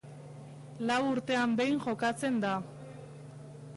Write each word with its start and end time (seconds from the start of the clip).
Lau 0.91 0.97
urtean 1.09 1.53
behin 1.59 1.77
jokatzen 1.85 2.41
da. 2.47 2.55